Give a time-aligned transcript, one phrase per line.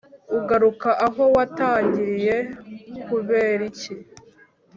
[0.39, 2.35] ugaruka aho watangiriye
[3.07, 3.91] kuberiki